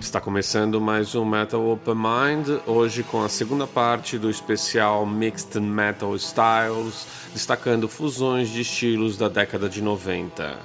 [0.00, 5.60] Está começando mais um Metal Open Mind, hoje com a segunda parte do especial Mixed
[5.60, 10.58] Metal Styles, destacando fusões de estilos da década de 90.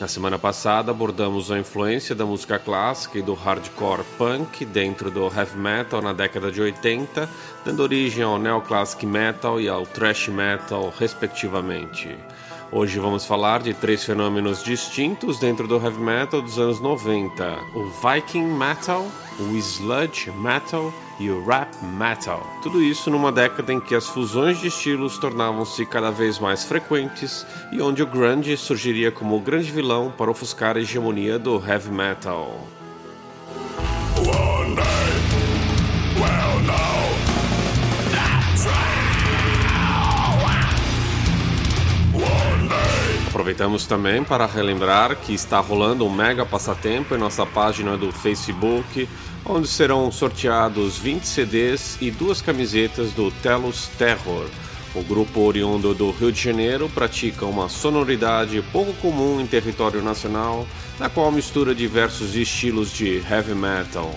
[0.00, 5.26] Na semana passada abordamos a influência da música clássica e do hardcore punk dentro do
[5.26, 7.28] heavy metal na década de 80,
[7.64, 12.08] dando origem ao neoclassic metal e ao thrash metal, respectivamente.
[12.72, 17.84] Hoje vamos falar de três fenômenos distintos dentro do heavy metal dos anos 90: o
[17.84, 19.06] Viking metal,
[19.38, 22.44] o sludge metal e o rap metal.
[22.62, 27.46] Tudo isso numa década em que as fusões de estilos tornavam-se cada vez mais frequentes
[27.70, 31.90] e onde o grunge surgiria como o grande vilão para ofuscar a hegemonia do heavy
[31.90, 32.66] metal.
[43.34, 49.08] Aproveitamos também para relembrar que está rolando um mega passatempo em nossa página do Facebook,
[49.44, 54.46] onde serão sorteados 20 CDs e duas camisetas do Telos Terror.
[54.94, 60.64] O grupo oriundo do Rio de Janeiro pratica uma sonoridade pouco comum em território nacional,
[61.00, 64.14] na qual mistura diversos estilos de heavy metal.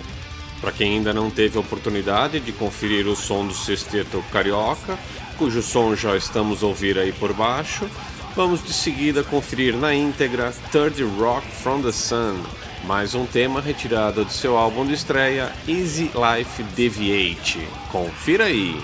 [0.61, 4.95] Para quem ainda não teve a oportunidade de conferir o som do sexteto carioca,
[5.39, 7.89] cujo som já estamos a ouvir aí por baixo,
[8.37, 12.35] Vamos de seguida conferir na íntegra Third Rock from the Sun,
[12.85, 17.67] mais um tema retirado de seu álbum de estreia Easy Life Deviate.
[17.91, 18.79] Confira aí!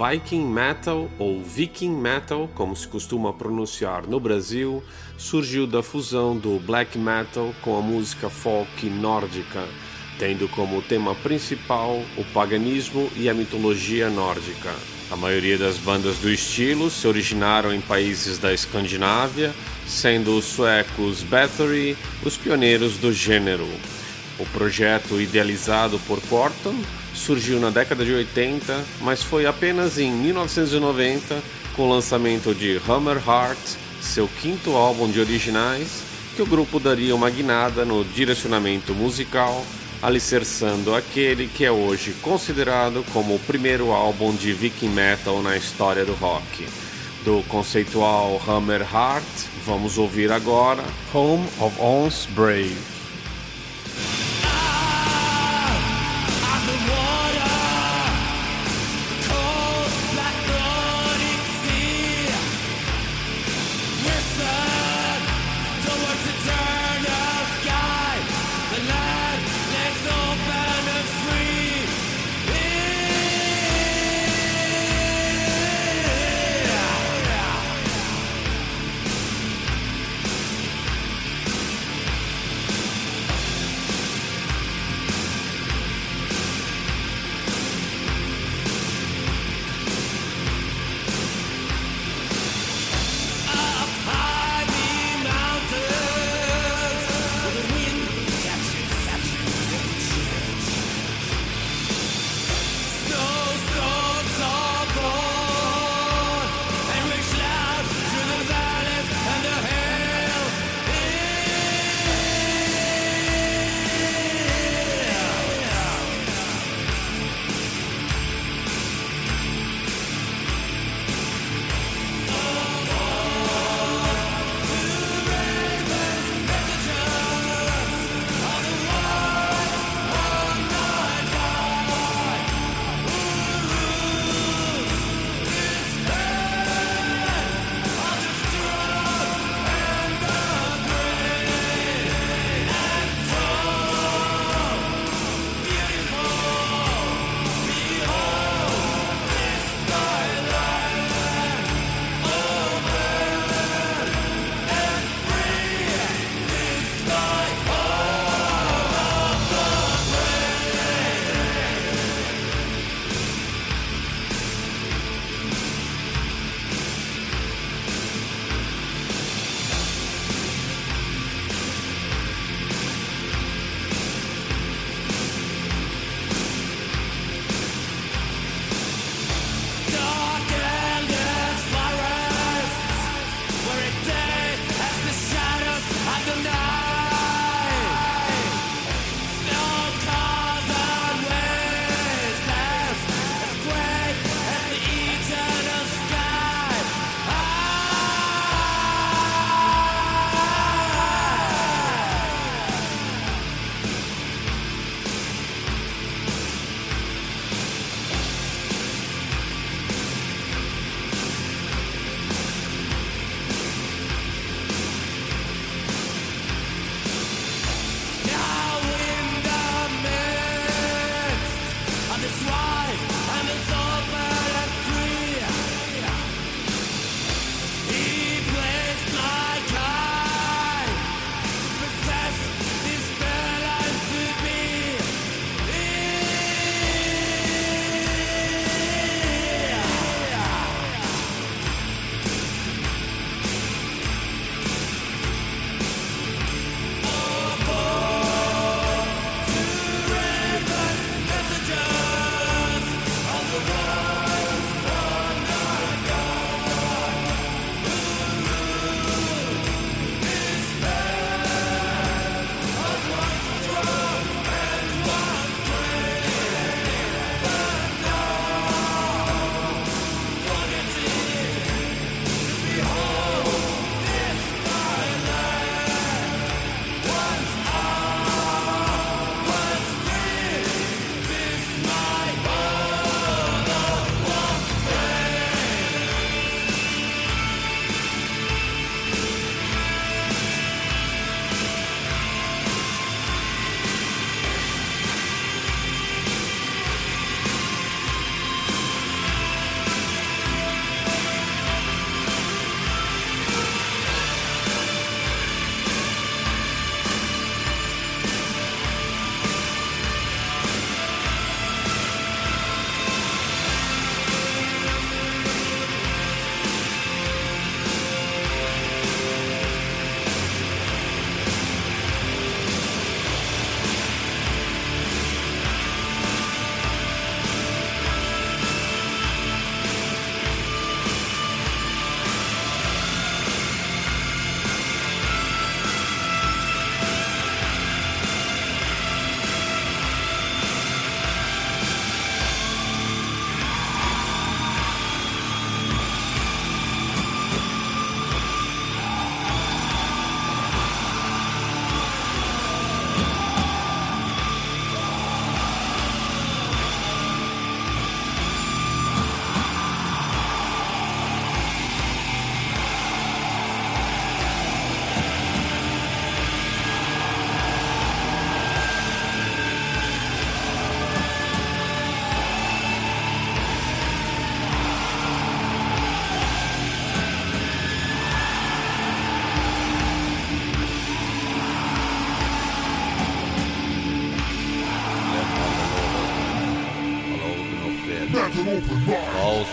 [0.00, 4.82] Viking Metal, ou Viking Metal, como se costuma pronunciar no Brasil,
[5.18, 9.62] surgiu da fusão do black metal com a música folk nórdica,
[10.18, 14.74] tendo como tema principal o paganismo e a mitologia nórdica.
[15.10, 19.52] A maioria das bandas do estilo se originaram em países da Escandinávia,
[19.86, 21.94] sendo os suecos Bathory
[22.24, 23.68] os pioneiros do gênero.
[24.38, 26.76] O projeto idealizado por Corton
[27.20, 31.40] surgiu na década de 80, mas foi apenas em 1990,
[31.74, 33.58] com o lançamento de Hammer Heart,
[34.00, 36.02] seu quinto álbum de originais,
[36.34, 39.64] que o grupo daria uma guinada no direcionamento musical
[40.02, 46.04] alicerçando aquele que é hoje considerado como o primeiro álbum de viking metal na história
[46.04, 46.66] do rock.
[47.24, 49.24] Do conceitual Hammer Heart,
[49.66, 50.82] vamos ouvir agora
[51.12, 52.99] Home of Ons Brave.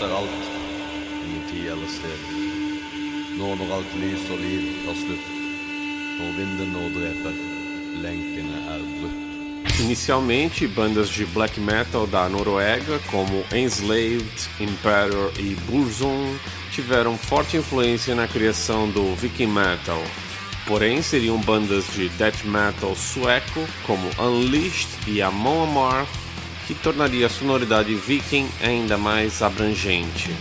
[0.06, 0.30] Alt.
[1.25, 2.20] Ingen tid eller sted.
[3.38, 5.32] Nå når alt lys og liv tar slutt.
[6.20, 7.39] Når vinden nå dreper.
[8.04, 9.24] Lenkene er brutt.
[9.82, 16.38] Inicialmente, bandas de black metal da Noruega, como Enslaved, Imperator e Burzum,
[16.72, 20.01] tiveram forte influência na criação do Viking Metal.
[20.68, 26.26] Porém, seriam bandas de death metal sueco, como Unleashed e Amon Amarth,
[26.68, 30.36] que tornaria a sonoridade viking ainda mais abrangente.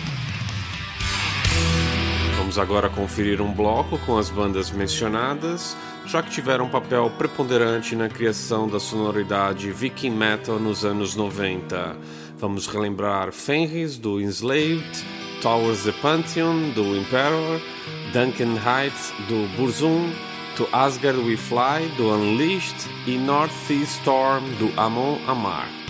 [2.37, 7.95] Vamos agora conferir um bloco com as bandas mencionadas, já que tiveram um papel preponderante
[7.95, 11.97] na criação da sonoridade viking metal nos anos 90.
[12.39, 15.05] Vamos relembrar Fenris do Enslaved,
[15.41, 17.61] Towers the Pantheon do Emperor,
[18.13, 20.13] Duncan Heights do Burzum,
[20.57, 25.86] To Asgard We Fly do Unleashed e Northeast Storm do Amon Amar.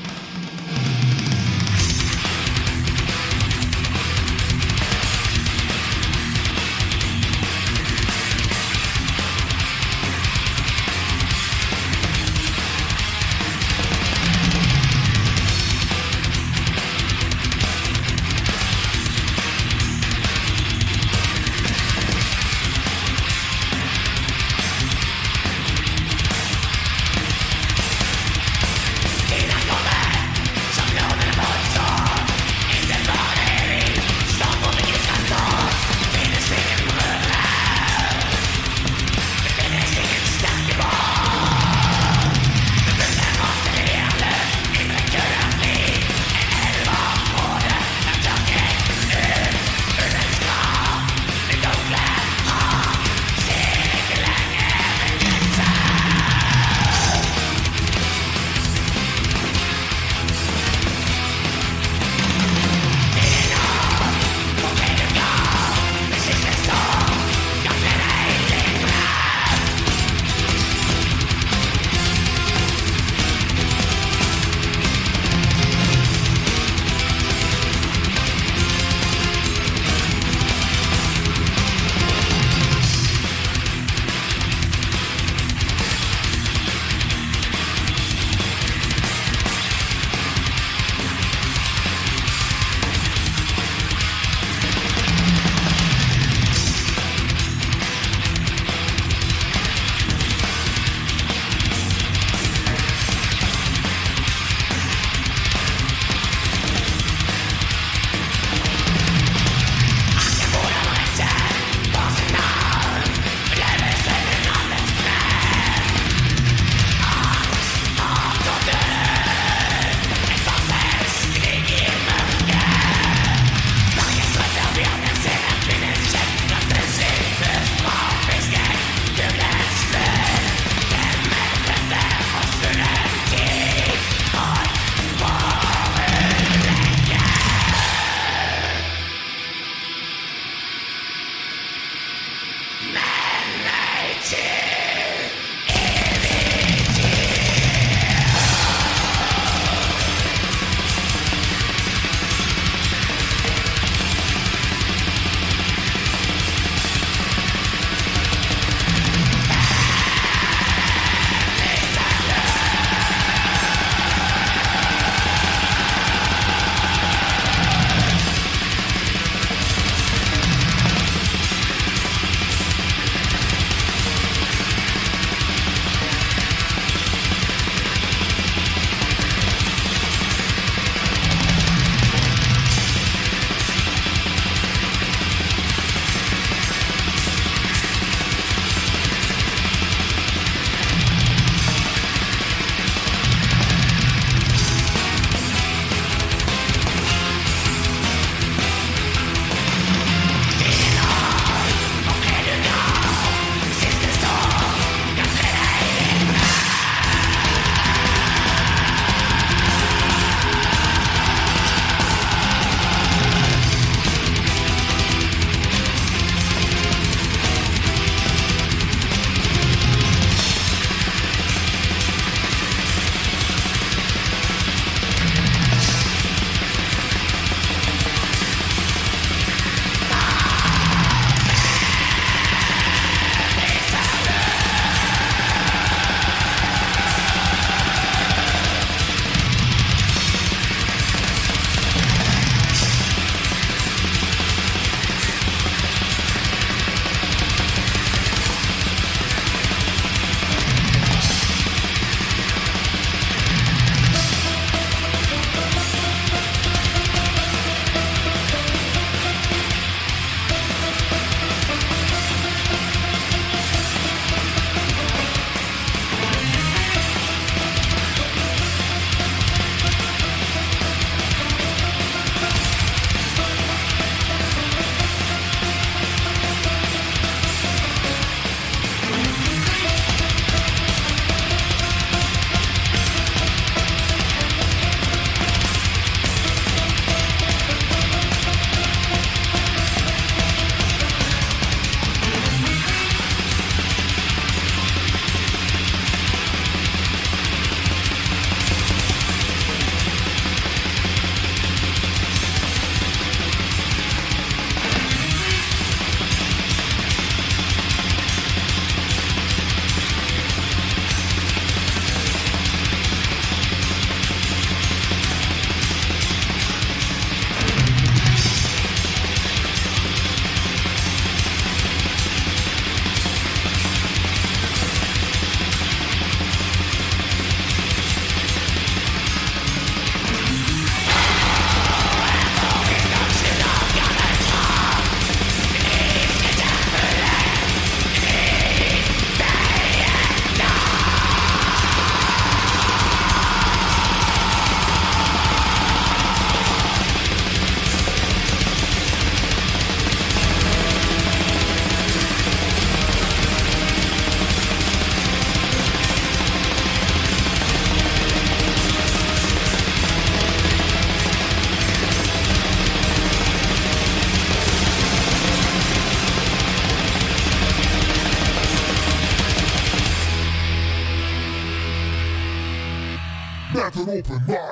[374.09, 374.65] Open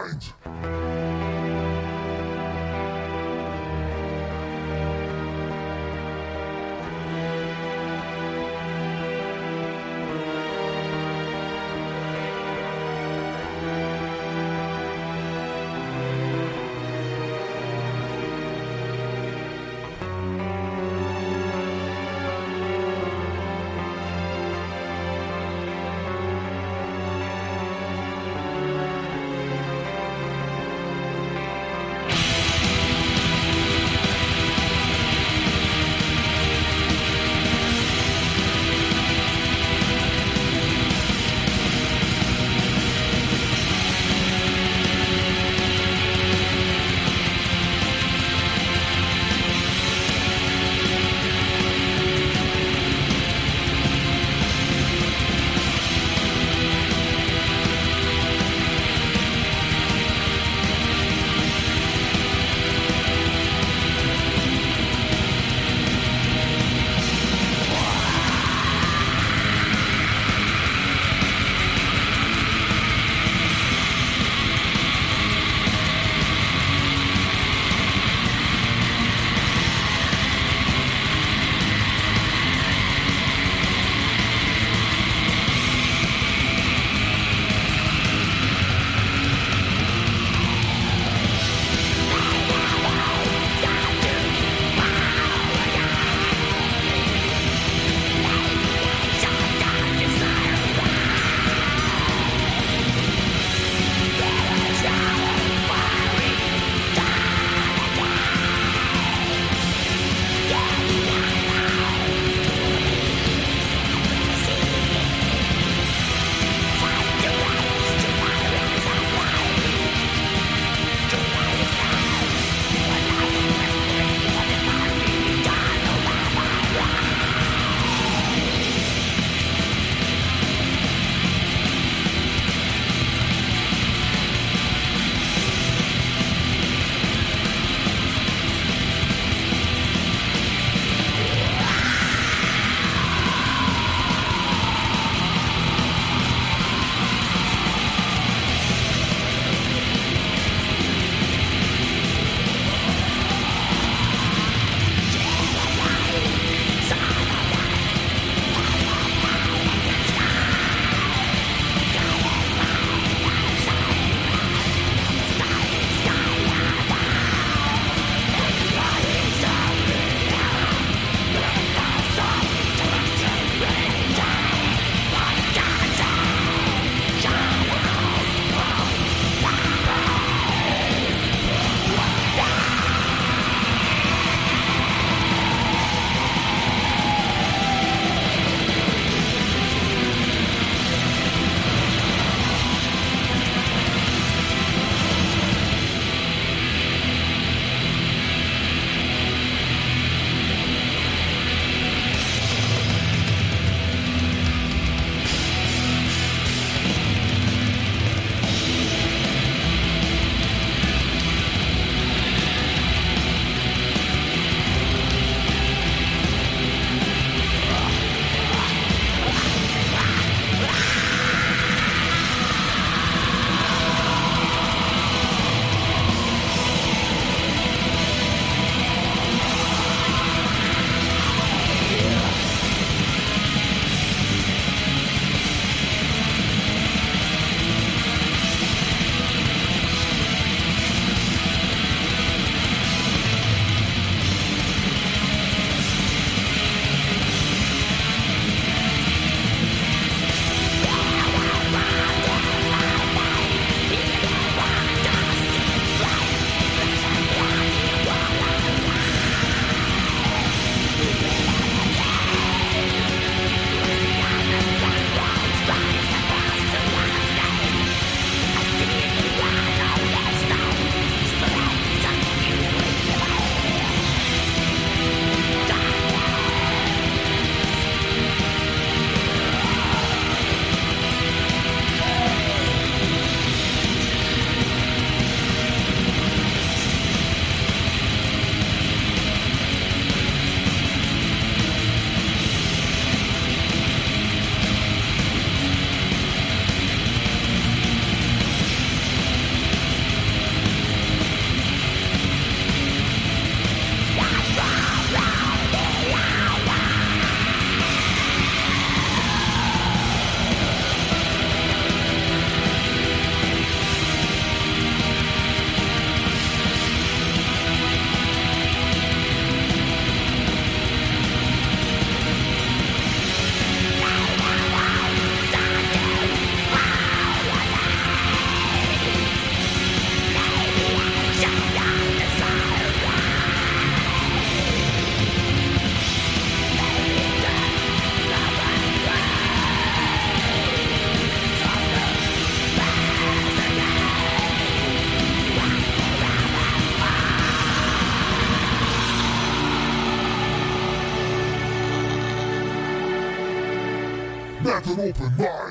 [354.98, 355.63] open mind.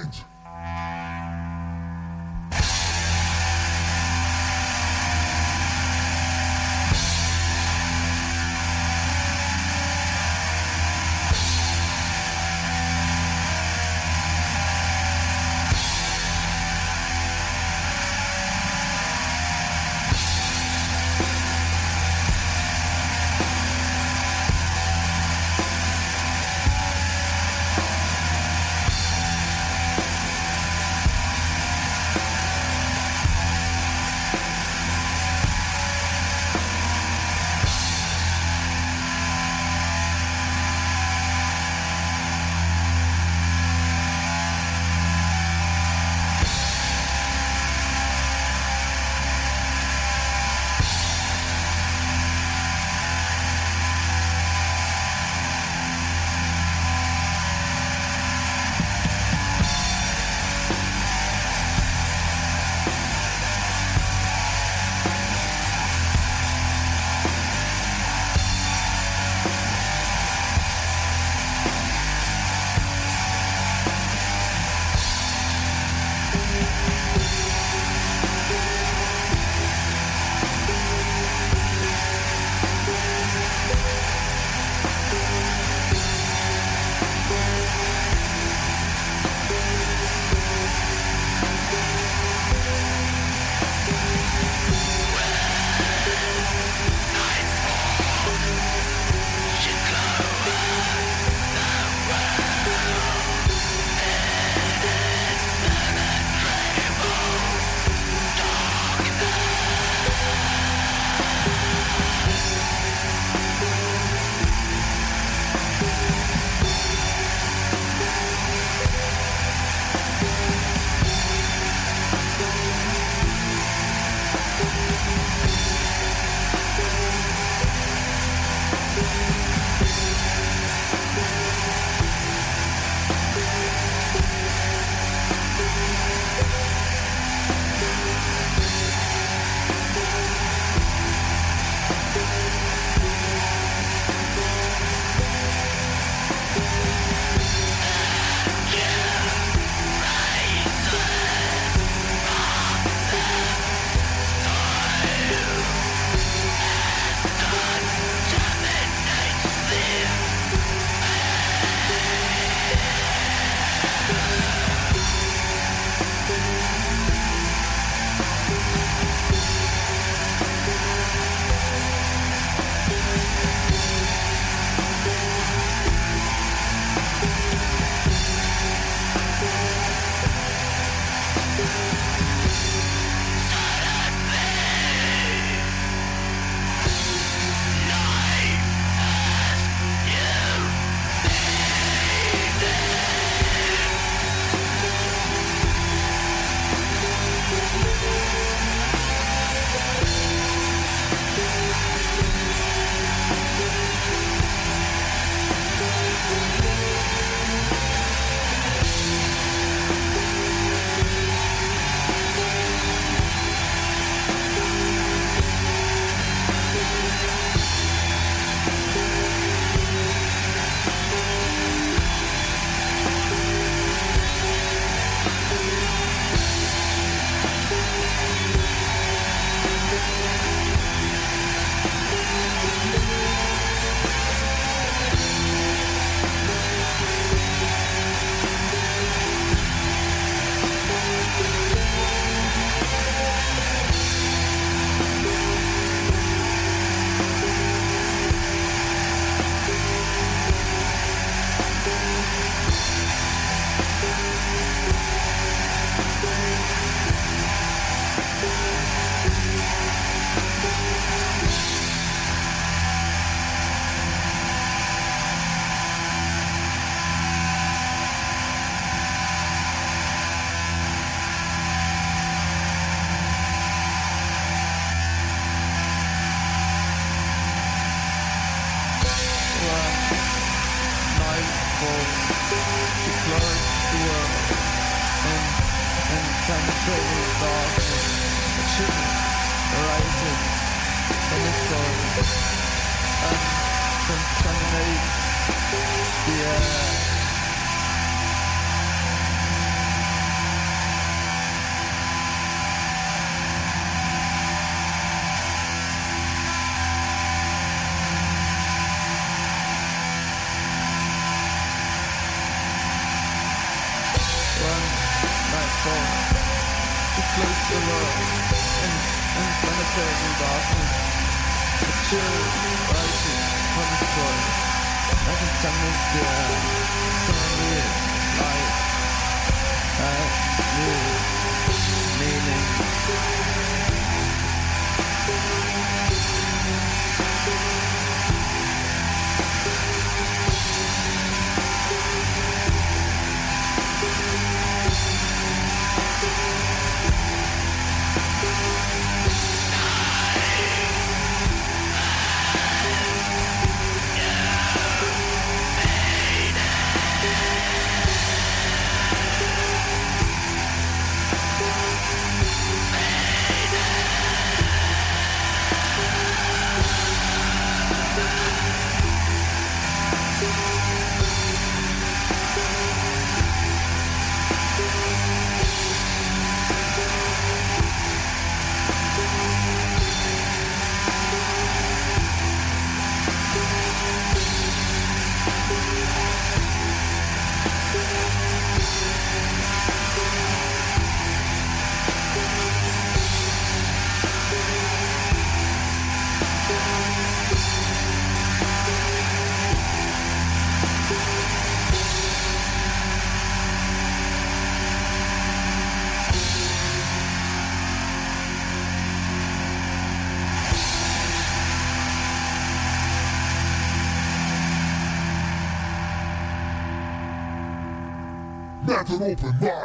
[419.22, 419.83] Open mind.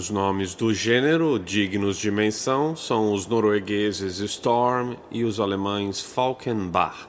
[0.00, 7.06] Outros nomes do gênero dignos de menção são os noruegueses Storm e os alemães Falkenbach,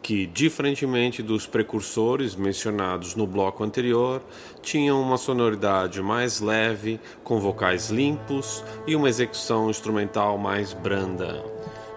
[0.00, 4.22] que, diferentemente dos precursores mencionados no bloco anterior,
[4.62, 11.44] tinham uma sonoridade mais leve, com vocais limpos e uma execução instrumental mais branda.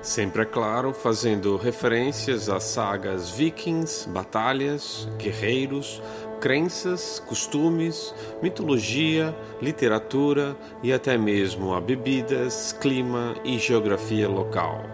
[0.02, 6.02] Sempre é claro, fazendo referências às sagas vikings, batalhas, guerreiros,
[6.42, 14.91] crenças, costumes, mitologia, literatura e até mesmo a bebidas, clima e geografia local.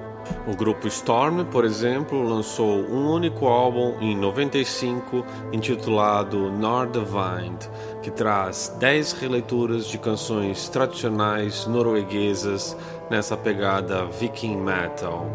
[0.47, 7.65] O grupo Storm, por exemplo, lançou um único álbum em 95 intitulado Nordavind,
[8.01, 12.77] que traz 10 releituras de canções tradicionais norueguesas
[13.09, 15.25] nessa pegada viking metal.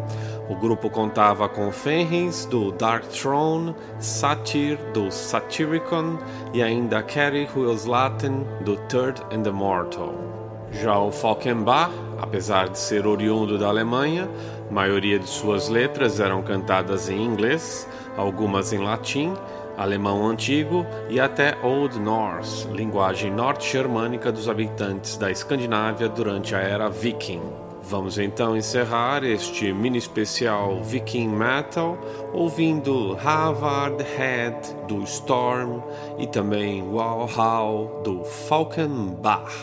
[0.49, 6.17] O grupo contava com Fenris do Dark Throne, Satyr do Satyricon
[6.53, 10.13] e ainda Kerry Huislaten do Third and the Mortal.
[10.71, 14.27] Já o Falkenbach, apesar de ser oriundo da Alemanha,
[14.73, 19.31] a maioria de suas letras eram cantadas em inglês, algumas em latim,
[19.77, 26.89] alemão antigo e até Old Norse, linguagem norte-germânica dos habitantes da Escandinávia durante a era
[26.89, 27.43] viking.
[27.83, 31.95] Vamos então encerrar este mini especial Viking Metal
[32.33, 34.57] ouvindo Havard Head
[34.87, 35.83] do Storm
[36.17, 39.53] e também Wow How do Falkenbach.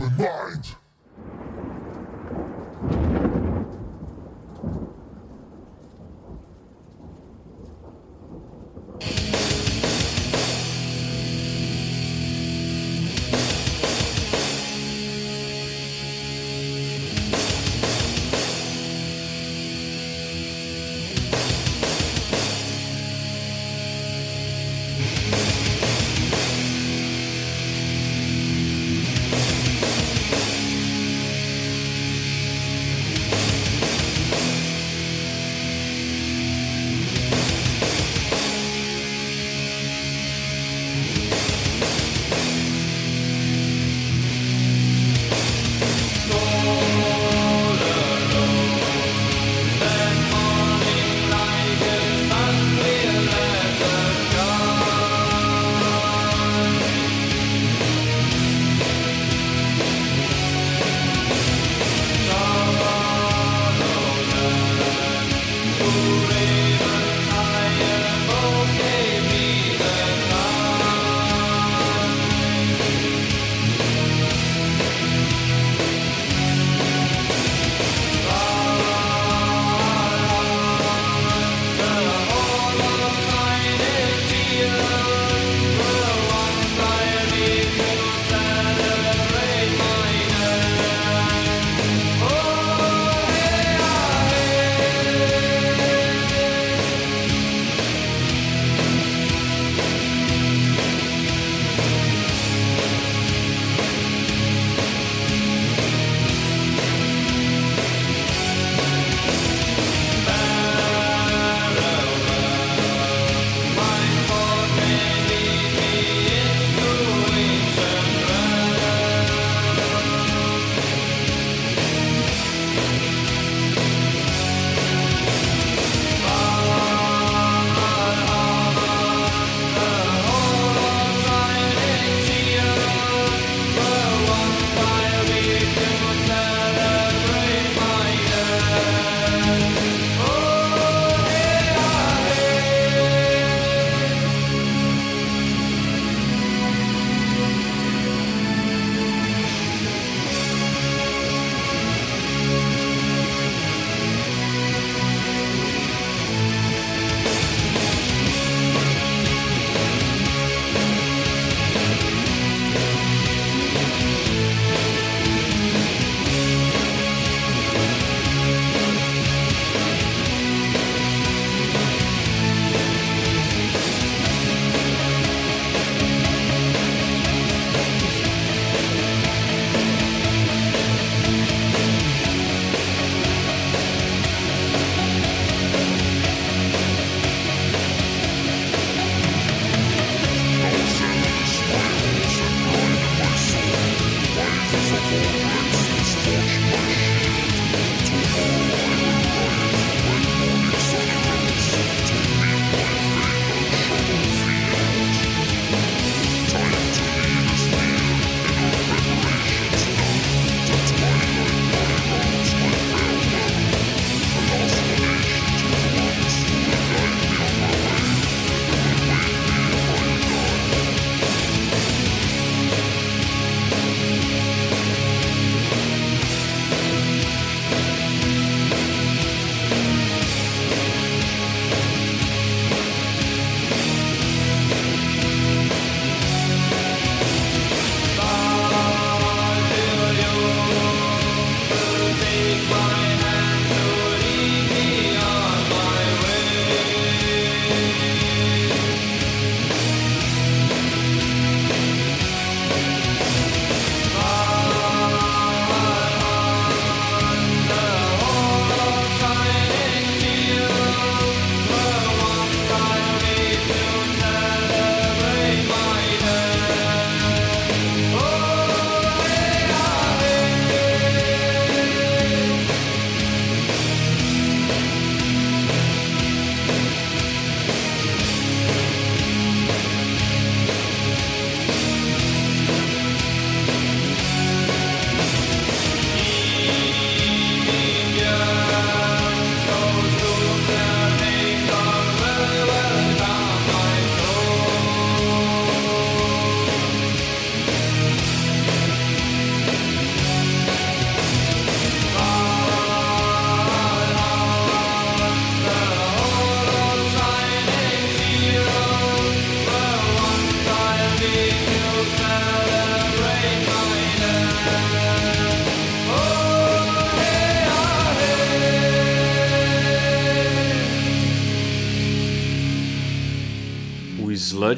[0.00, 0.33] Open Mind.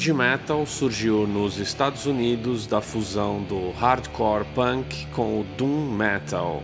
[0.07, 6.63] Sludge metal surgiu nos Estados Unidos da fusão do hardcore punk com o doom metal.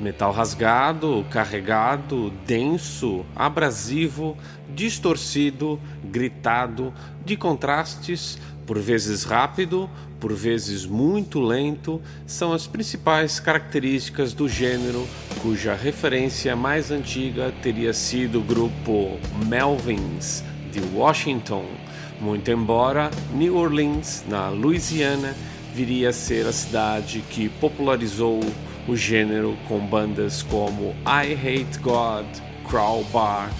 [0.00, 4.36] Metal rasgado, carregado, denso, abrasivo,
[4.74, 6.94] distorcido, gritado,
[7.24, 15.06] de contrastes, por vezes rápido, por vezes muito lento, são as principais características do gênero,
[15.42, 20.42] cuja referência mais antiga teria sido o grupo Melvins
[20.72, 21.66] de Washington,
[22.22, 25.34] muito embora New Orleans, na Louisiana,
[25.74, 28.40] viria a ser a cidade que popularizou
[28.86, 32.26] o gênero com bandas como I Hate God,
[32.68, 33.50] Crowbar,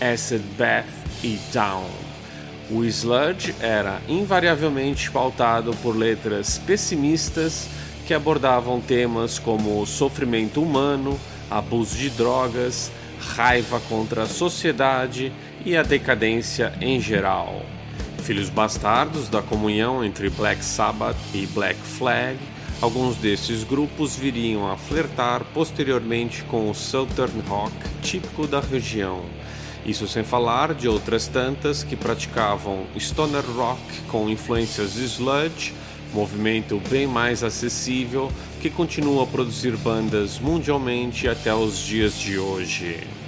[0.00, 0.86] Acid Bath
[1.24, 1.88] e Down.
[2.70, 7.68] O sludge era invariavelmente pautado por letras pessimistas
[8.06, 11.18] que abordavam temas como sofrimento humano,
[11.50, 12.92] abuso de drogas,
[13.34, 15.32] raiva contra a sociedade
[15.64, 17.62] e a decadência em geral.
[18.20, 22.38] Filhos bastardos da comunhão entre Black Sabbath e Black Flag,
[22.80, 29.22] alguns desses grupos viriam a flertar posteriormente com o Southern Rock típico da região.
[29.84, 35.72] Isso sem falar de outras tantas que praticavam stoner rock com influências sludge,
[36.12, 43.19] movimento bem mais acessível que continua a produzir bandas mundialmente até os dias de hoje.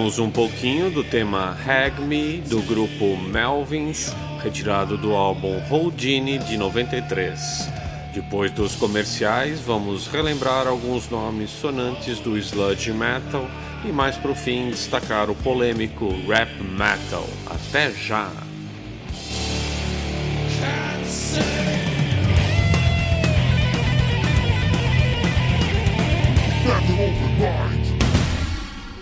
[0.00, 6.56] Ouvimos um pouquinho do tema Hag Me do grupo Melvins, retirado do álbum Houdini de
[6.56, 7.68] 93.
[8.14, 13.46] Depois dos comerciais, vamos relembrar alguns nomes sonantes do sludge metal
[13.84, 17.28] e mais pro fim destacar o polêmico rap metal.
[17.46, 18.49] Até já!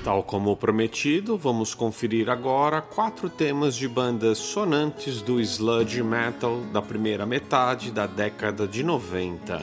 [0.08, 6.80] Tal como prometido, vamos conferir agora quatro temas de bandas sonantes do sludge metal da
[6.80, 9.60] primeira metade da década de 90.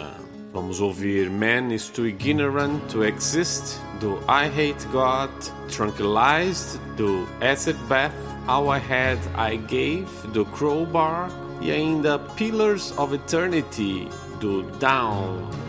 [0.54, 5.32] Vamos ouvir Man is Too Ignorant to Exist, do I Hate God,
[5.68, 8.14] Tranquilized, do Acid Bath,
[8.48, 11.28] All I Had I Gave, do Crowbar,
[11.60, 14.08] e ainda Pillars of Eternity,
[14.40, 15.65] do Down.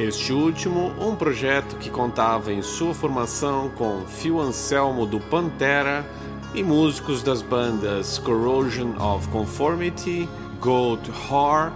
[0.00, 6.06] Este último, um projeto que contava em sua formação com Phil Anselmo do Pantera
[6.54, 10.28] e músicos das bandas Corrosion of Conformity,
[10.60, 11.72] Goat Whore,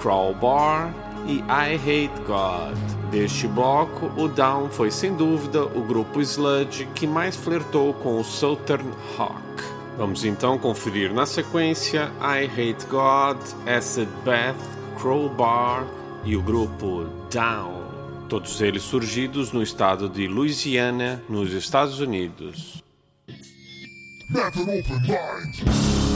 [0.00, 0.90] Crowbar
[1.26, 2.78] e I Hate God.
[3.10, 8.24] Deste bloco, o Down foi sem dúvida o grupo sludge que mais flertou com o
[8.24, 9.36] Southern Rock.
[9.98, 14.56] Vamos então conferir na sequência I Hate God, Acid Bath,
[14.98, 15.84] Crowbar
[16.26, 22.82] e o grupo Down, todos eles surgidos no estado de Louisiana, nos Estados Unidos.
[24.34, 26.15] Open Mind.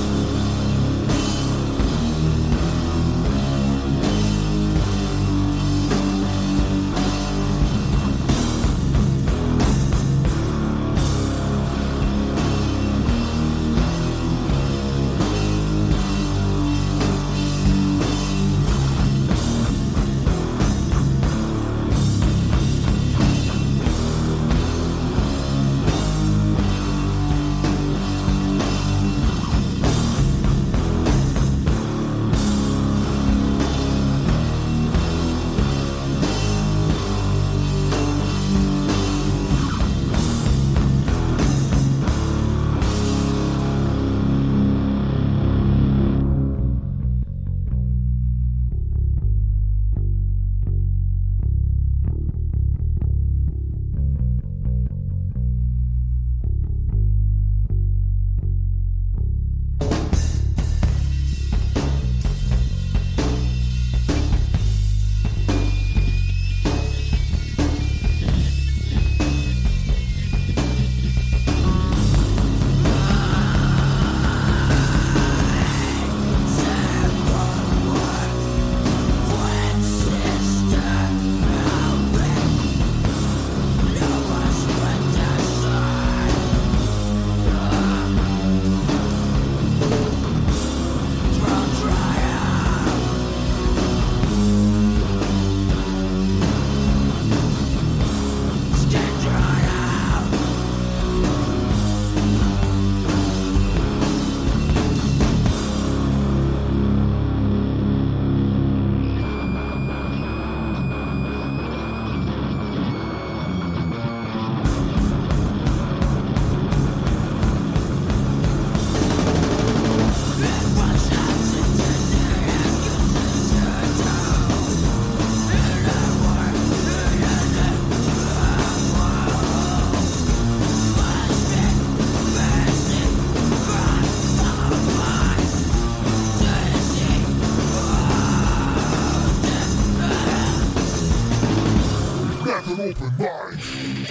[142.70, 144.09] an open mind.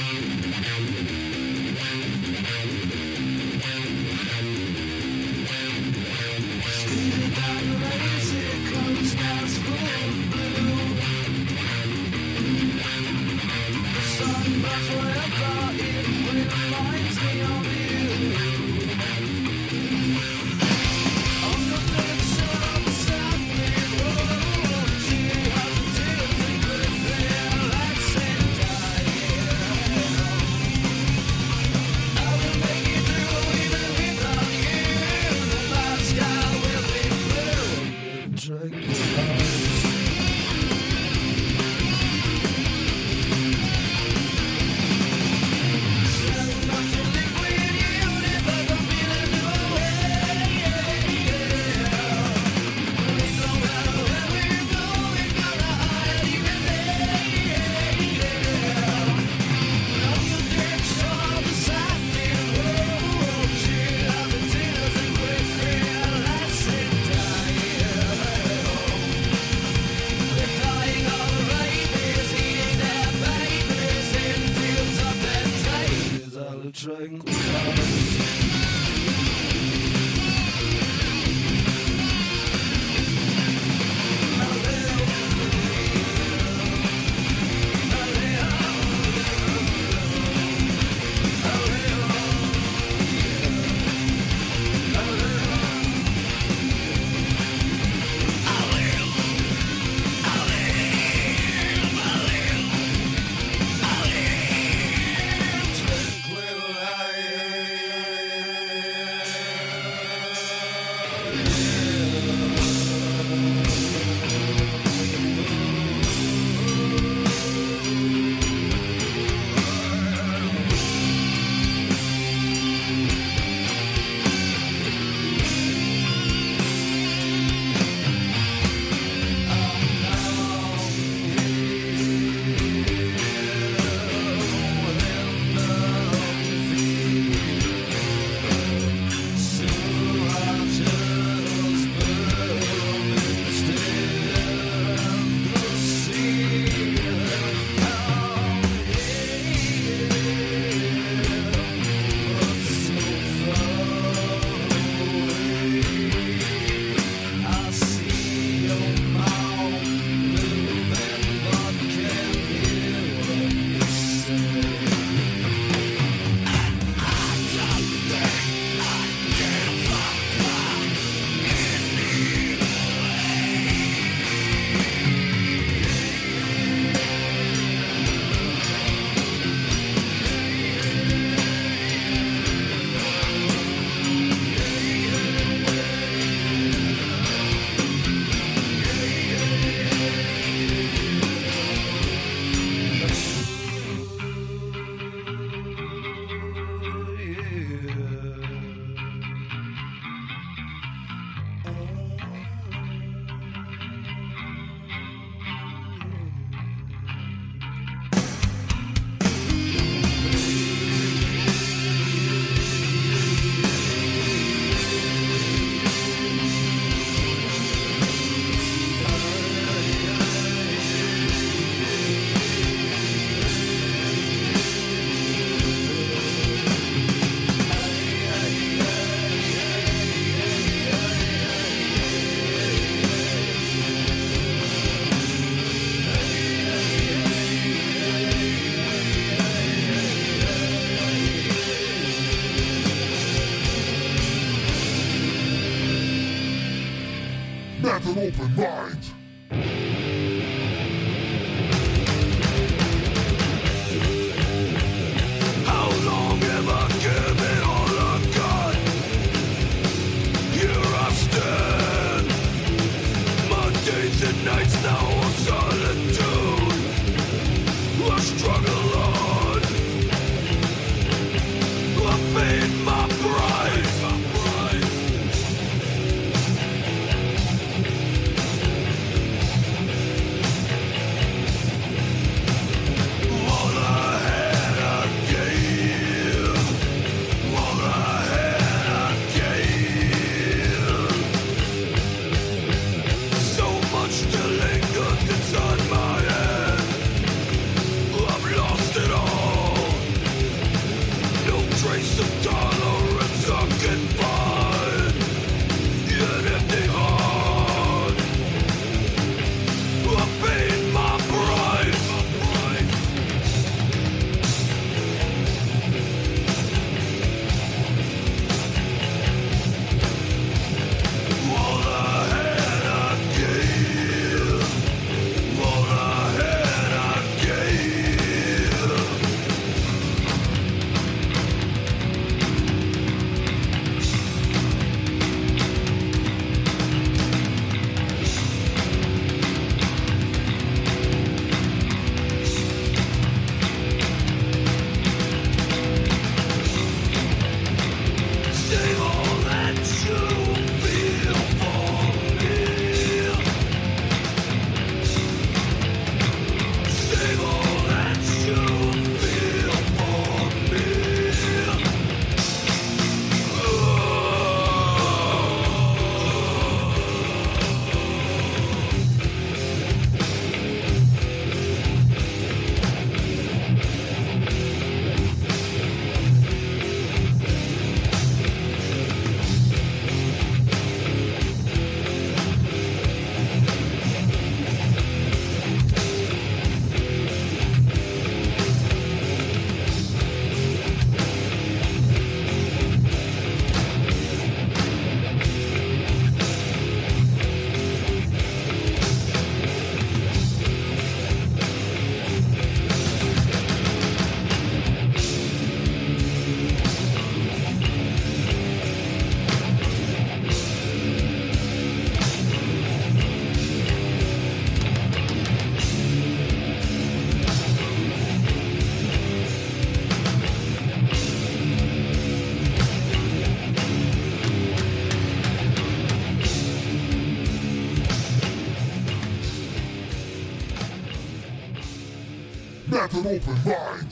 [433.30, 434.09] An open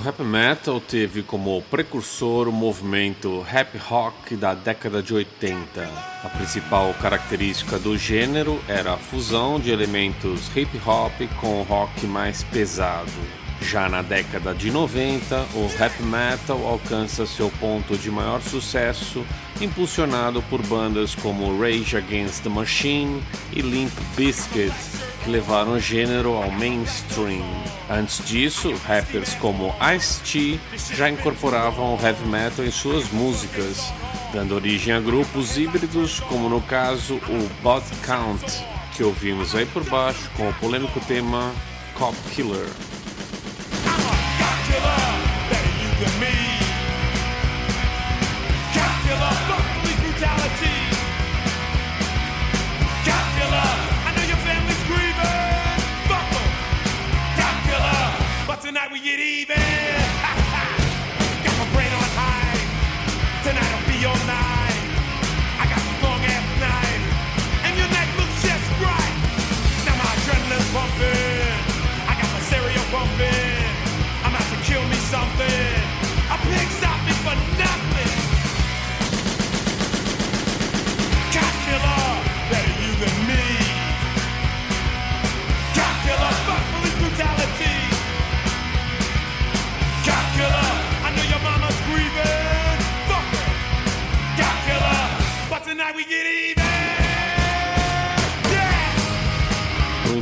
[0.00, 5.82] rap metal teve como precursor o movimento rap rock da década de 80.
[6.24, 12.42] A principal característica do gênero era a fusão de elementos hip hop com rock mais
[12.44, 13.12] pesado.
[13.60, 19.24] Já na década de 90, o rap metal alcança seu ponto de maior sucesso,
[19.60, 23.22] impulsionado por bandas como Rage Against the Machine
[23.52, 24.72] e Limp Bizkit,
[25.22, 27.44] que levaram o gênero ao mainstream.
[27.88, 30.58] Antes disso, rappers como Ice-T
[30.94, 33.92] já incorporavam o heavy metal em suas músicas,
[34.32, 38.44] dando origem a grupos híbridos, como no caso o Bot Count,
[38.96, 41.52] que ouvimos aí por baixo com o polêmico tema
[41.94, 42.68] Cop Killer.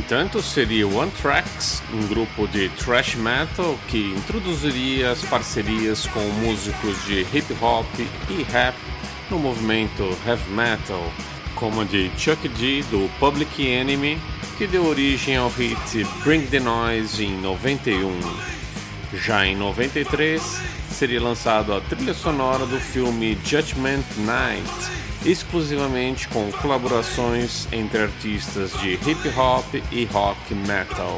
[0.09, 7.05] entanto, seria One Tracks, um grupo de thrash metal que introduziria as parcerias com músicos
[7.05, 7.85] de hip hop
[8.27, 8.75] e rap
[9.29, 10.99] no movimento heavy metal,
[11.53, 14.19] como a de Chuck D do Public Enemy,
[14.57, 18.19] que deu origem ao hit Bring the Noise em 91.
[19.13, 20.41] Já em 93,
[20.89, 28.93] seria lançado a trilha sonora do filme Judgment Night exclusivamente com colaborações entre artistas de
[28.93, 31.17] hip hop e rock metal.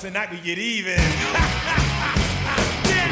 [0.00, 0.98] Tonight we get even.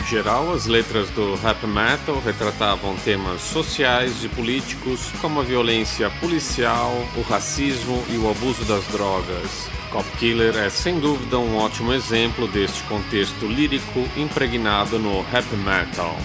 [0.06, 6.92] geral, as letras do rap metal retratavam temas sociais e políticos, como a violência policial,
[7.16, 9.68] o racismo e o abuso das drogas.
[9.90, 16.16] Cop Killer é sem dúvida um ótimo exemplo deste contexto lírico impregnado no rap metal.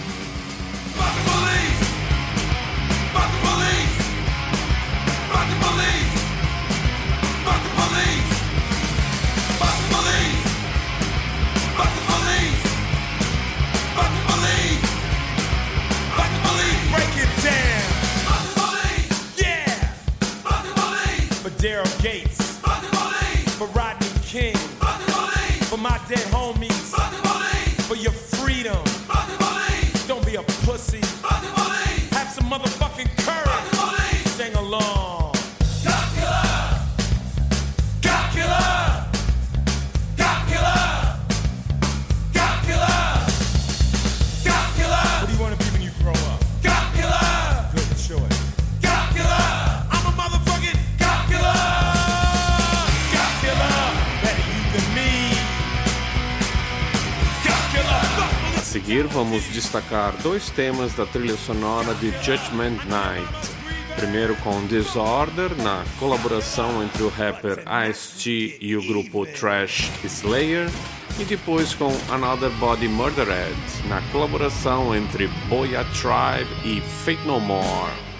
[59.72, 63.32] destacar dois temas da trilha sonora de Judgment Night.
[63.96, 70.70] Primeiro com Disorder, na colaboração entre o rapper Ice-T e o grupo Trash Slayer,
[71.18, 73.56] e depois com Another Body Murdered,
[73.88, 78.11] na colaboração entre Boya Tribe e Fate No More.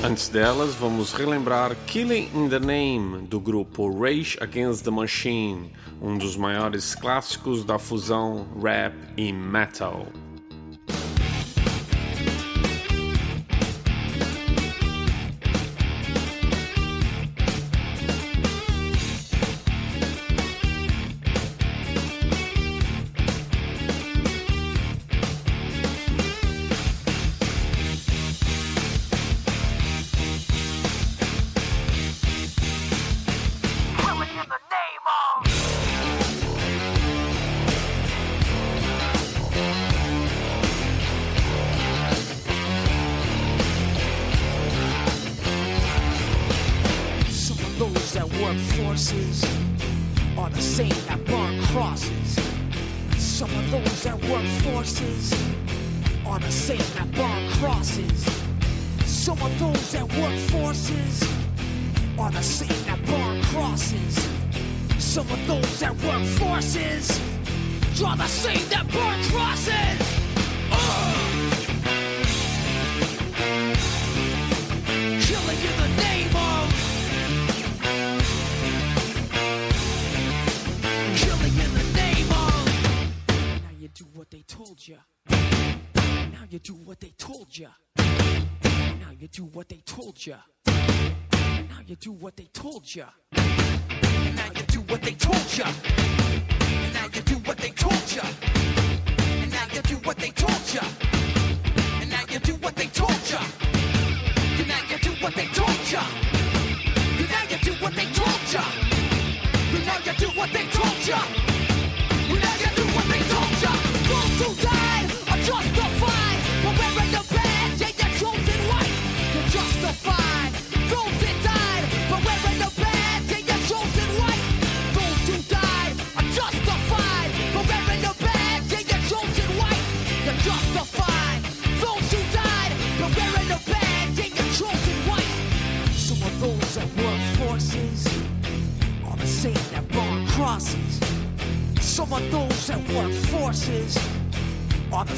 [0.00, 6.16] Antes delas, vamos relembrar Killing in the Name do grupo Rage Against the Machine, um
[6.16, 10.06] dos maiores clássicos da fusão rap e metal.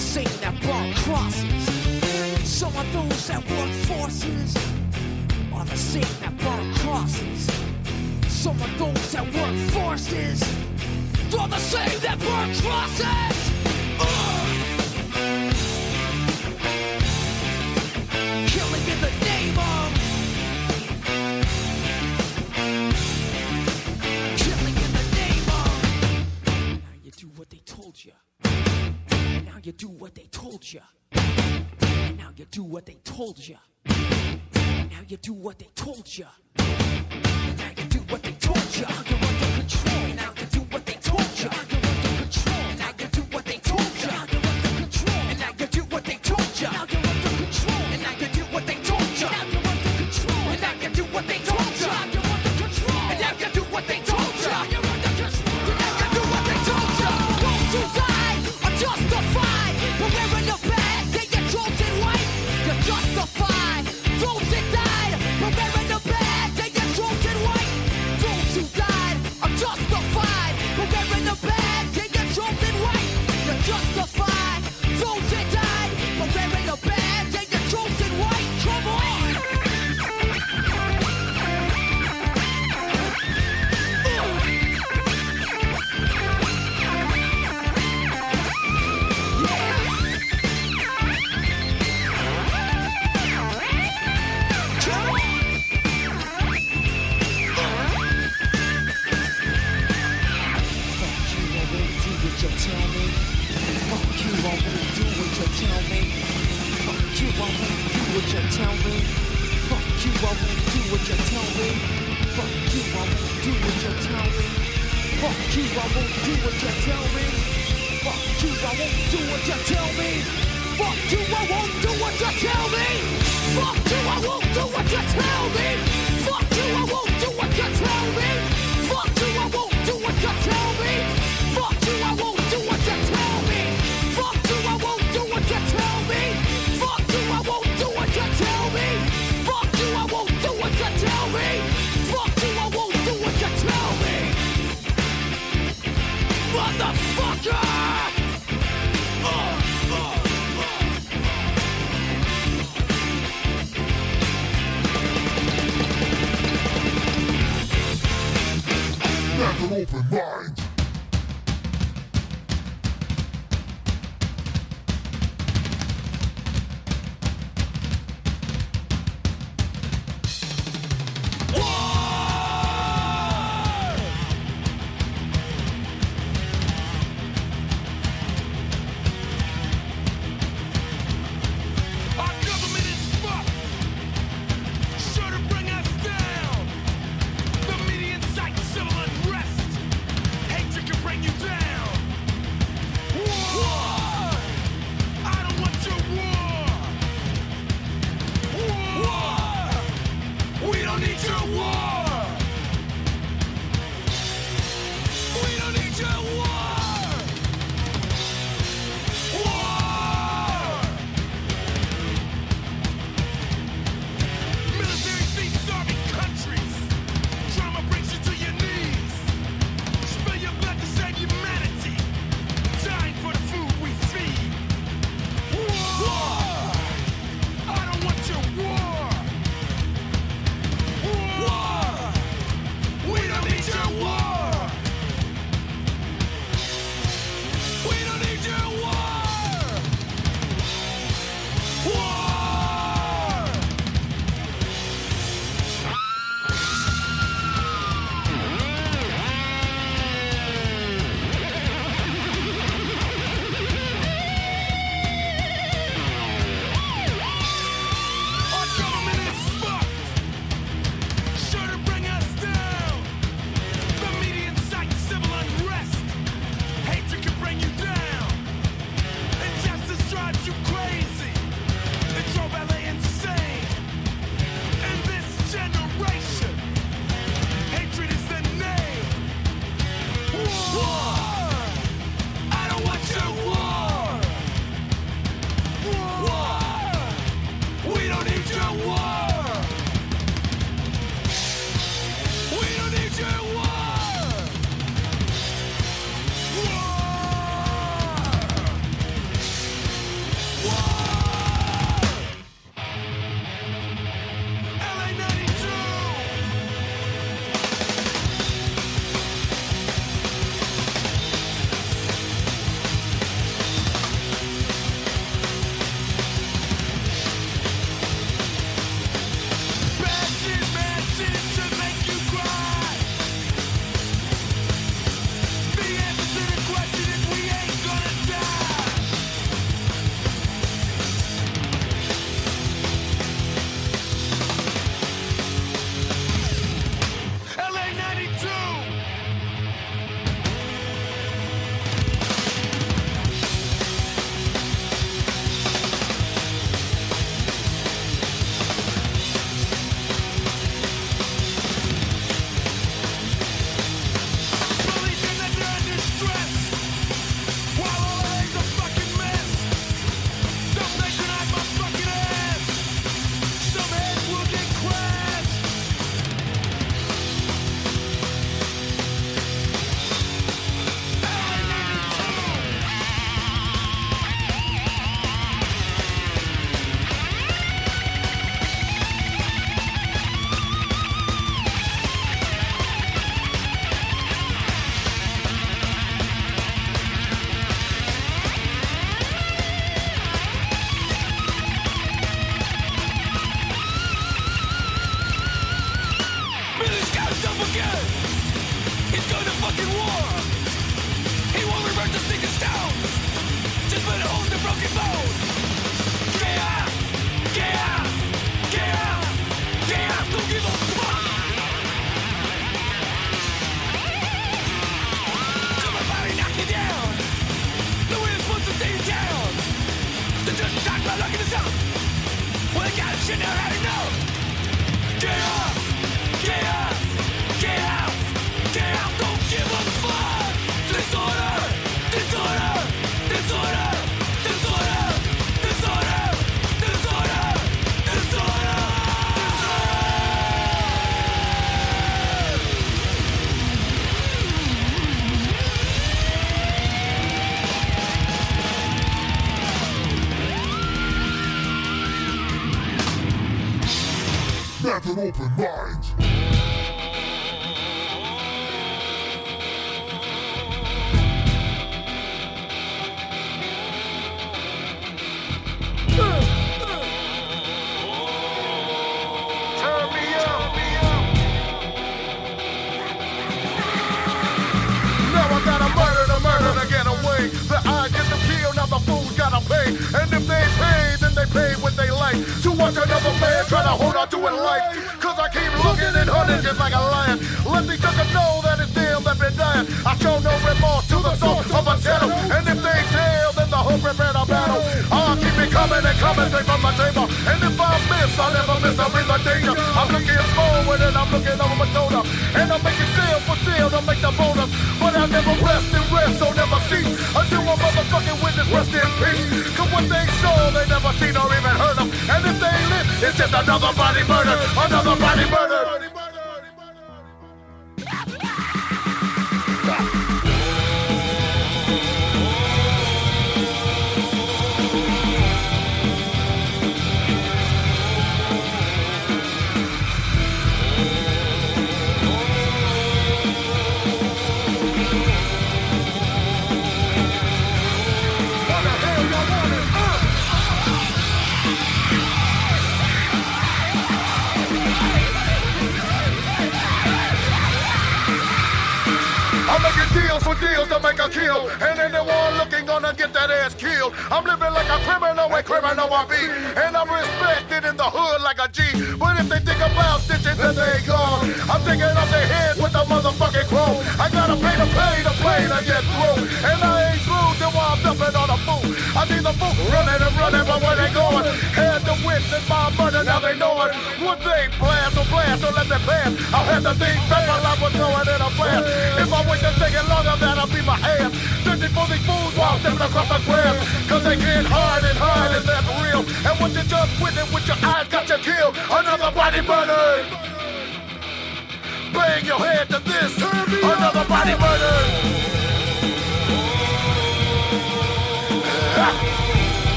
[0.00, 1.49] seen that bar cross.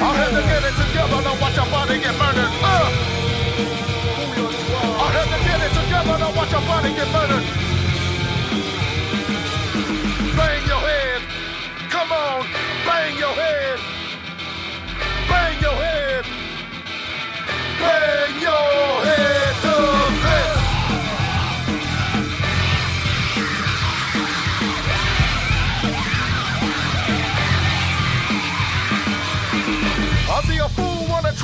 [0.00, 2.52] I'm to get it together, now watch your body get murdered.
[2.62, 2.90] Uh.
[4.98, 7.67] I'm to get it together, watch your body get murdered.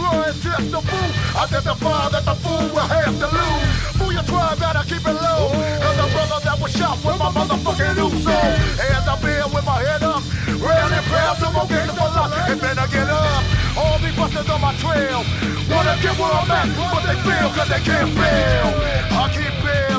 [0.04, 1.10] trying just a fool.
[1.42, 3.70] Identify that the fool will have to lose.
[3.96, 5.48] Fool, you try better keep it low.
[5.80, 8.38] Cause the brother that was shot with my motherfucking Uso.
[8.92, 10.22] As I been with my head up,
[10.60, 13.42] railing prayers, I'm gonna get the luck and better get up.
[13.76, 15.24] All these busters on my trail.
[15.70, 18.66] Wanna get where I'm at, but they feel cause they can't fail.
[19.16, 19.93] I keep fail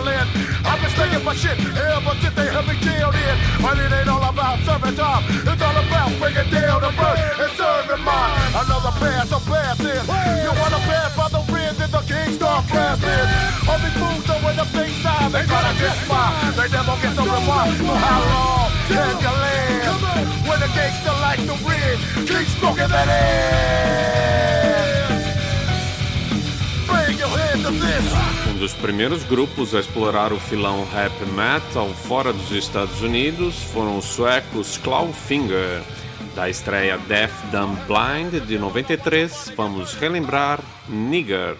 [0.96, 3.36] taking my shit here, but shit they have me jailed in.
[3.62, 7.52] But it ain't all about serving time, it's all about bringing down the birth and
[7.60, 8.34] serving mine.
[8.56, 10.04] Another pass, a pass in.
[10.44, 13.28] You wanna pass by the wind and the king start crashing.
[13.68, 16.34] Only fools though in the big side, they gotta get fine.
[16.56, 20.48] They never get the reward for how long can you live?
[20.48, 22.00] When the gangster like the wind,
[22.30, 24.95] keep smoking that ass.
[27.68, 33.98] Um dos primeiros grupos a explorar o filão rap metal fora dos Estados Unidos foram
[33.98, 35.82] os suecos Clawfinger.
[36.36, 41.56] Da estreia Death Dumb Blind de 93, vamos relembrar Nigger.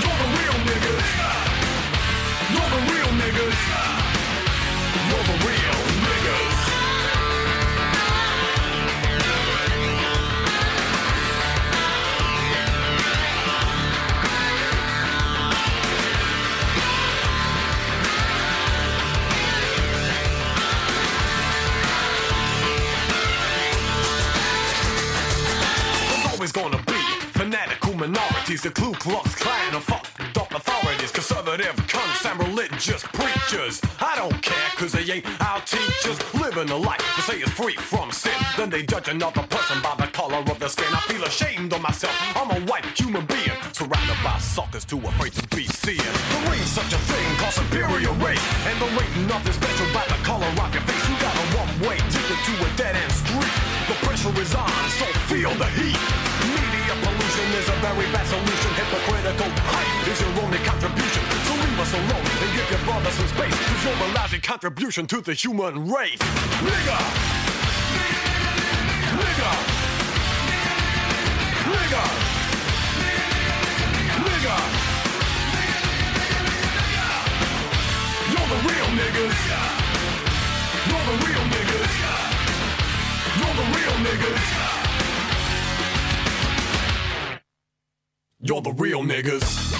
[0.00, 1.10] You're the real niggas!
[2.52, 4.09] You're the real niggas!
[28.00, 33.82] Minorities, the Ku Klux Klan and fucked up authorities, conservative cunts and religious preachers.
[34.00, 36.16] I don't care, cause they ain't our teachers.
[36.32, 38.32] Living a life to say it's free from sin.
[38.56, 40.88] Then they judge another person by the color of their skin.
[40.90, 42.16] I feel ashamed of myself.
[42.34, 46.00] I'm a white human being, surrounded by suckers too afraid to be seen.
[46.00, 50.20] There ain't such a thing called superior race, and there ain't nothing special about the
[50.24, 51.04] color of your face.
[51.04, 53.54] You got a one-way ticket to a dead-end street.
[53.92, 56.39] The pressure is on, so feel the heat.
[57.80, 58.70] Very bad solution.
[58.76, 61.22] Hypocritical hype is your only contribution.
[61.48, 63.56] So leave us alone and give your brother some space.
[63.56, 66.20] Cause you're a lousy contribution to the human race.
[66.60, 66.98] Nigga!
[69.16, 69.52] Nigga!
[71.72, 72.04] Nigga!
[74.28, 74.56] Nigga!
[78.32, 79.40] You're the real niggas!
[80.88, 81.94] You're the real niggas!
[83.40, 84.89] You're the real niggas!
[88.42, 89.70] You're the real niggas!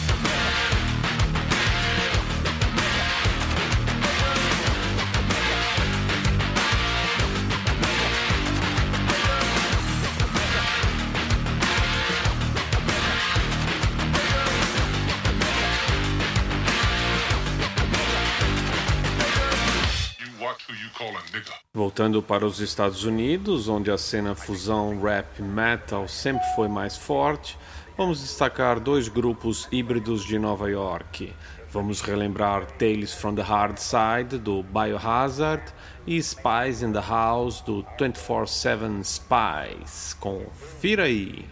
[20.21, 21.51] You watch who you call a nigga.
[21.73, 27.57] Voltando para os Estados Unidos, onde a cena fusão rap metal sempre foi mais forte,
[28.01, 31.35] vamos destacar dois grupos híbridos de Nova York.
[31.71, 35.63] Vamos relembrar Tales from the Hard Side do Biohazard
[36.07, 40.17] e Spies in the House do 24/7 Spies.
[40.19, 41.45] Confira aí.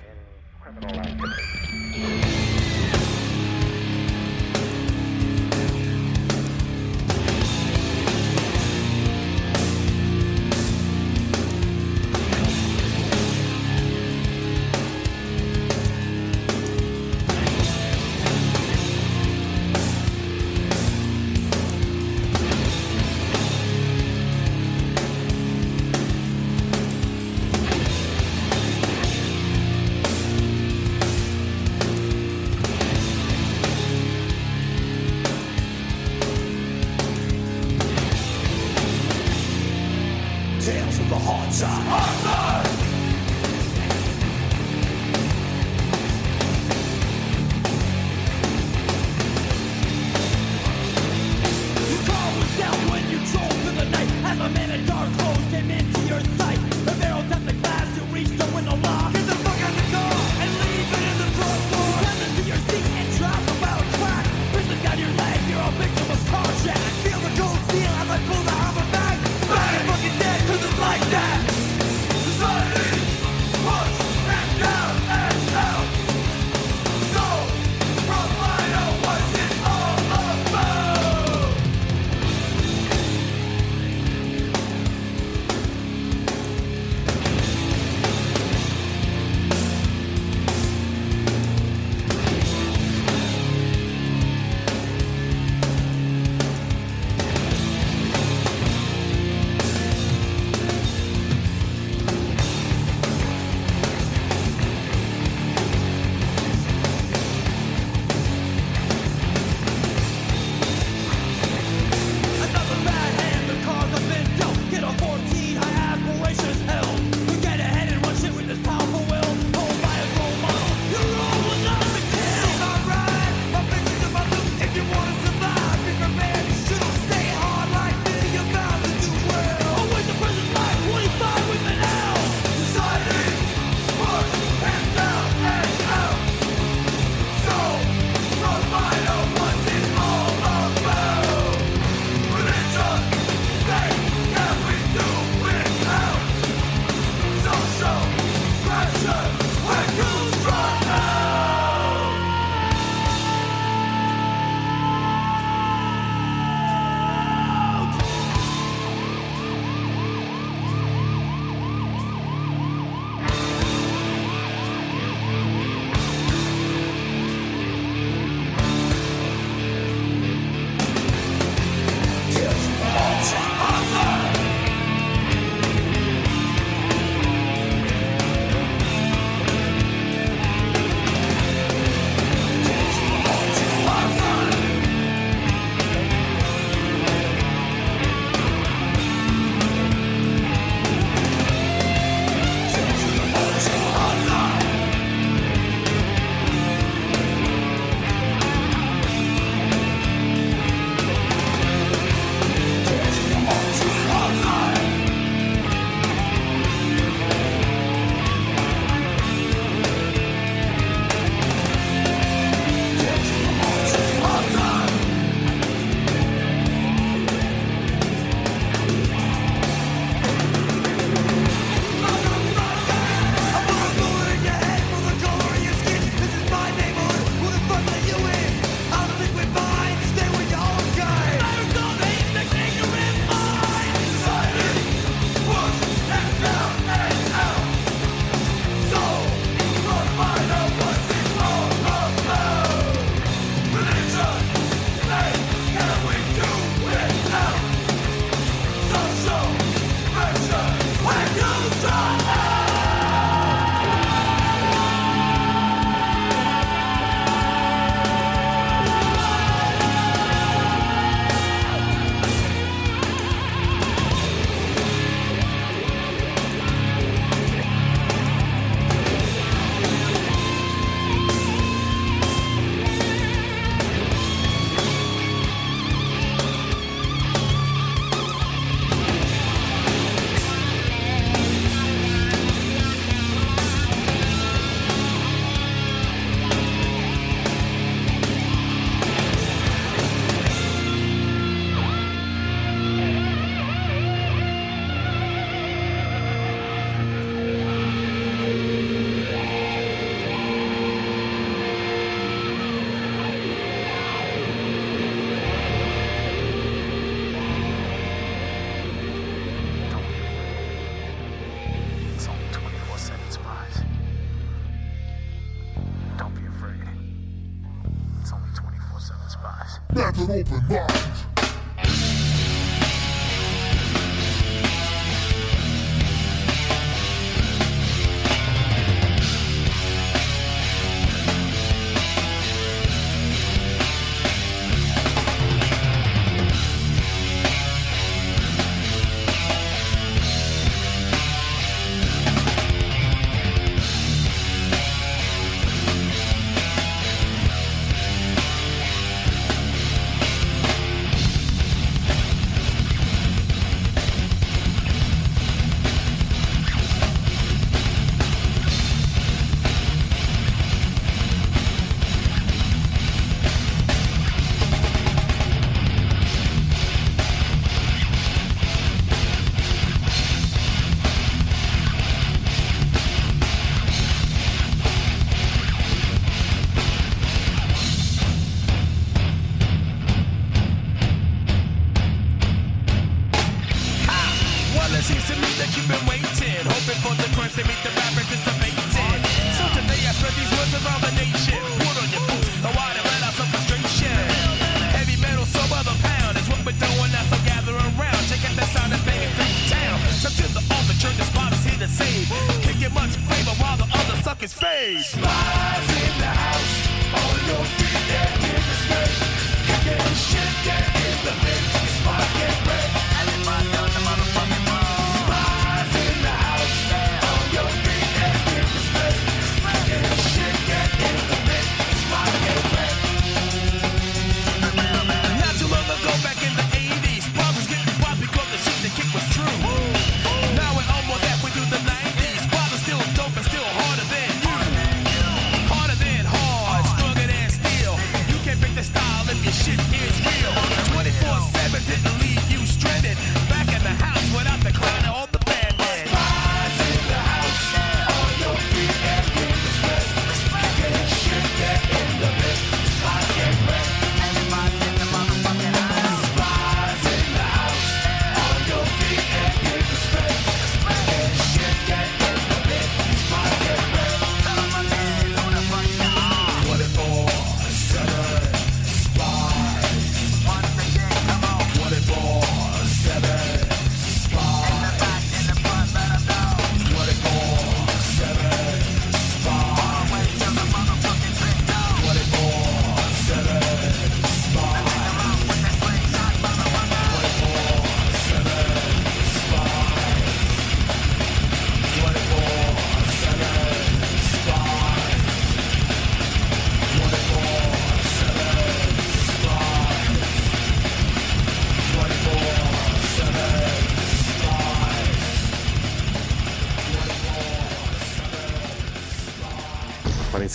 [320.51, 320.88] open mind.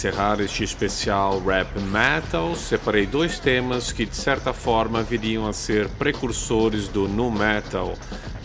[0.03, 5.87] encerrar este especial Rap Metal, separei dois temas que de certa forma viriam a ser
[5.91, 7.93] precursores do nu metal,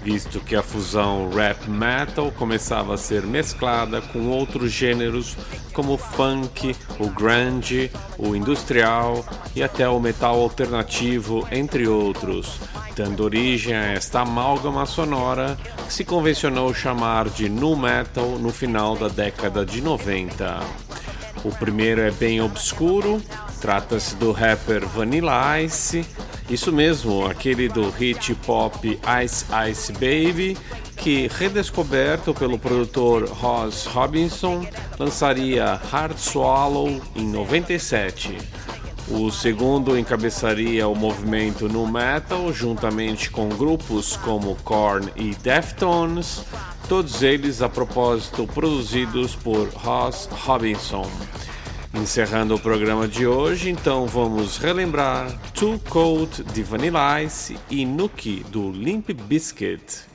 [0.01, 5.37] visto que a fusão rap metal começava a ser mesclada com outros gêneros
[5.73, 9.27] como o funk, o grunge, o industrial
[9.57, 12.61] e até o metal alternativo, entre outros,
[12.95, 15.59] dando origem a esta amálgama sonora
[15.89, 20.88] que se convencionou chamar de nu metal no final da década de 90.
[21.45, 23.23] O primeiro é bem obscuro,
[23.61, 26.05] trata-se do rapper Vanilla Ice,
[26.51, 30.57] isso mesmo, aquele do hit pop Ice Ice Baby,
[30.97, 34.67] que, redescoberto pelo produtor Ross Robinson,
[34.99, 38.37] lançaria Hard Swallow em 97.
[39.11, 46.43] O segundo encabeçaria o movimento no metal, juntamente com grupos como Korn e Deftones,
[46.89, 51.07] todos eles a propósito produzidos por Ross Robinson.
[51.93, 58.45] Encerrando o programa de hoje, então vamos relembrar Too Cold de Vanilla Ice e Nuki
[58.51, 60.07] do Limp Biscuit.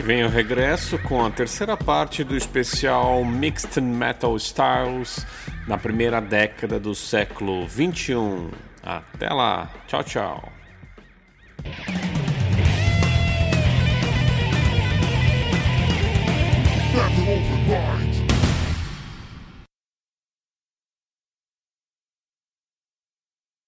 [0.00, 5.26] Que vem eu regresso com a terceira parte do especial Mixed Metal Styles
[5.68, 8.50] na primeira década do século 21.
[8.82, 10.49] Até lá, tchau, tchau.